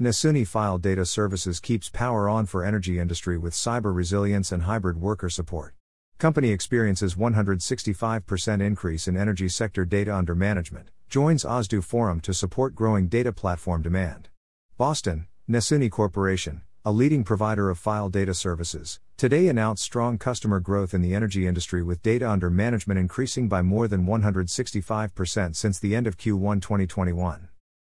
[0.00, 5.00] Nasuni File Data Services keeps power on for energy industry with cyber resilience and hybrid
[5.00, 5.72] worker support.
[6.18, 10.88] Company experiences 165% increase in energy sector data under management.
[11.08, 14.30] Joins OSDU Forum to support growing data platform demand.
[14.76, 20.92] Boston, Nasuni Corporation, a leading provider of file data services, today announced strong customer growth
[20.92, 25.94] in the energy industry with data under management increasing by more than 165% since the
[25.94, 27.48] end of Q1 2021.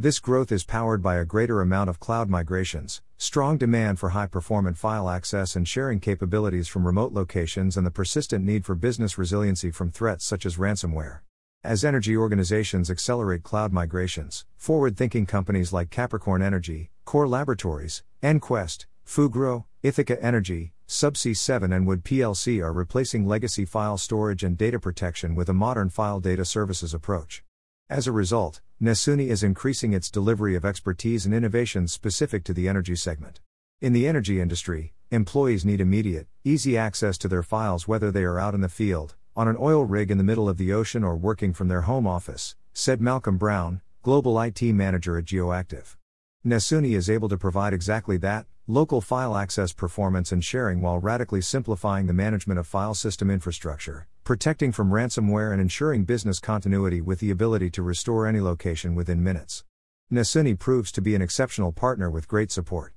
[0.00, 4.28] This growth is powered by a greater amount of cloud migrations, strong demand for high
[4.28, 9.18] performant file access and sharing capabilities from remote locations, and the persistent need for business
[9.18, 11.18] resiliency from threats such as ransomware.
[11.62, 18.86] As energy organizations accelerate cloud migrations, forward thinking companies like Capricorn Energy, Core Laboratories, EnQuest,
[19.06, 24.80] Fugro, Ithaca Energy, Subsea 7 and Wood PLC are replacing legacy file storage and data
[24.80, 27.44] protection with a modern file data services approach.
[27.90, 32.66] As a result, Nasuni is increasing its delivery of expertise and innovations specific to the
[32.66, 33.38] energy segment.
[33.82, 38.40] In the energy industry, employees need immediate, easy access to their files whether they are
[38.40, 41.14] out in the field, on an oil rig in the middle of the ocean, or
[41.14, 45.96] working from their home office, said Malcolm Brown, Global IT Manager at GeoActive.
[46.42, 51.40] Nasuni is able to provide exactly that local file access performance and sharing while radically
[51.40, 57.18] simplifying the management of file system infrastructure, protecting from ransomware and ensuring business continuity with
[57.18, 59.64] the ability to restore any location within minutes.
[60.12, 62.92] Nasuni proves to be an exceptional partner with great support.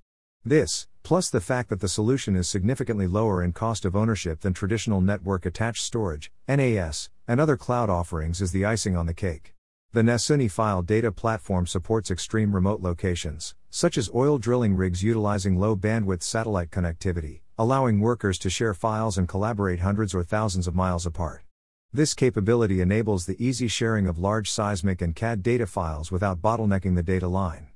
[0.45, 4.53] This, plus the fact that the solution is significantly lower in cost of ownership than
[4.53, 9.52] traditional network attached storage, NAS, and other cloud offerings, is the icing on the cake.
[9.93, 15.59] The Nasuni file data platform supports extreme remote locations, such as oil drilling rigs utilizing
[15.59, 20.73] low bandwidth satellite connectivity, allowing workers to share files and collaborate hundreds or thousands of
[20.73, 21.43] miles apart.
[21.93, 26.95] This capability enables the easy sharing of large seismic and CAD data files without bottlenecking
[26.95, 27.67] the data line.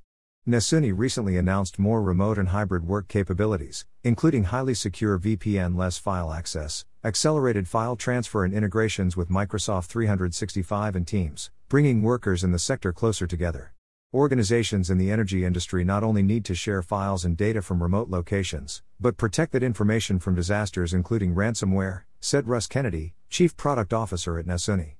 [0.48, 6.32] Nasuni recently announced more remote and hybrid work capabilities, including highly secure VPN less file
[6.32, 12.58] access, accelerated file transfer, and integrations with Microsoft 365 and Teams, bringing workers in the
[12.58, 13.74] sector closer together.
[14.14, 18.08] Organizations in the energy industry not only need to share files and data from remote
[18.08, 24.38] locations, but protect that information from disasters including ransomware, said Russ Kennedy, Chief Product Officer
[24.38, 24.97] at Nasuni.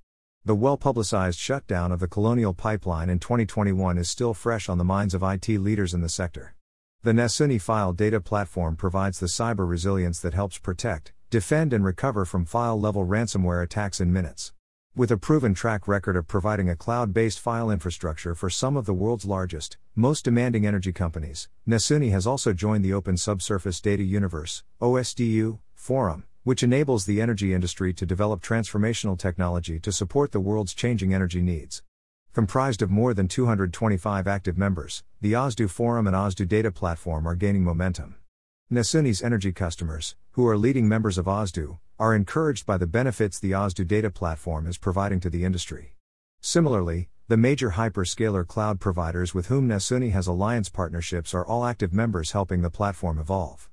[0.48, 4.82] The well publicized shutdown of the Colonial Pipeline in 2021 is still fresh on the
[4.82, 6.54] minds of IT leaders in the sector.
[7.02, 12.24] The Nasuni File Data Platform provides the cyber resilience that helps protect, defend, and recover
[12.24, 14.54] from file level ransomware attacks in minutes.
[14.96, 18.86] With a proven track record of providing a cloud based file infrastructure for some of
[18.86, 24.02] the world's largest, most demanding energy companies, Nasuni has also joined the Open Subsurface Data
[24.02, 30.40] Universe, OSDU, Forum, which enables the energy industry to develop transformational technology to support the
[30.40, 31.82] world's changing energy needs.
[32.32, 37.34] Comprised of more than 225 active members, the OSDU Forum and OSDU Data Platform are
[37.34, 38.14] gaining momentum.
[38.72, 43.50] Nasuni's energy customers, who are leading members of OSDU, are encouraged by the benefits the
[43.50, 45.96] OSDU Data Platform is providing to the industry.
[46.40, 51.92] Similarly, the major hyperscaler cloud providers with whom Nasuni has alliance partnerships are all active
[51.92, 53.68] members helping the platform evolve.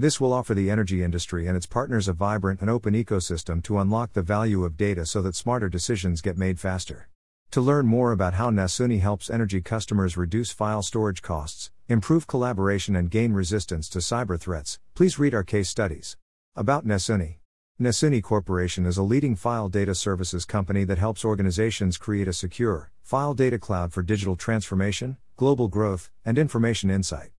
[0.00, 3.80] This will offer the energy industry and its partners a vibrant and open ecosystem to
[3.80, 7.08] unlock the value of data so that smarter decisions get made faster.
[7.50, 12.94] To learn more about how Nasuni helps energy customers reduce file storage costs, improve collaboration,
[12.94, 16.16] and gain resistance to cyber threats, please read our case studies.
[16.54, 17.38] About Nasuni.
[17.80, 22.92] Nasuni Corporation is a leading file data services company that helps organizations create a secure,
[23.02, 27.30] file data cloud for digital transformation, global growth, and information insight.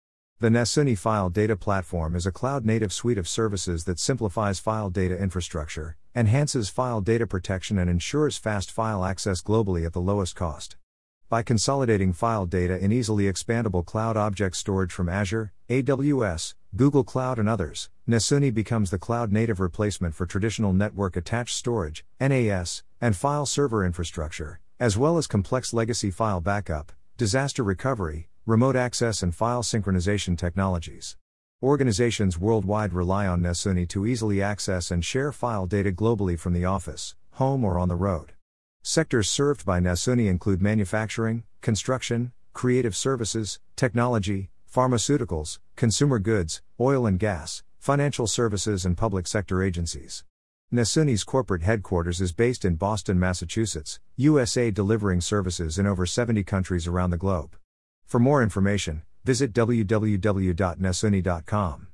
[0.41, 4.89] The Nasuni File Data Platform is a cloud native suite of services that simplifies file
[4.89, 10.37] data infrastructure, enhances file data protection, and ensures fast file access globally at the lowest
[10.37, 10.77] cost.
[11.29, 17.41] By consolidating file data in easily expandable cloud object storage from Azure, AWS, Google Cloud,
[17.41, 23.17] and others, Nasuni becomes the cloud native replacement for traditional network attached storage, NAS, and
[23.17, 29.35] file server infrastructure, as well as complex legacy file backup, disaster recovery, remote access, and
[29.35, 31.19] file synchronization technologies.
[31.63, 36.65] Organizations worldwide rely on Nasuni to easily access and share file data globally from the
[36.65, 38.33] office, home, or on the road.
[38.83, 47.19] Sectors served by Nasuni include manufacturing, construction, creative services, technology, pharmaceuticals, consumer goods, oil and
[47.19, 50.25] gas, financial services, and public sector agencies.
[50.73, 56.87] Nasuni's corporate headquarters is based in Boston, Massachusetts, USA, delivering services in over 70 countries
[56.87, 57.55] around the globe.
[58.09, 61.89] For more information, visit www.nasuni.com.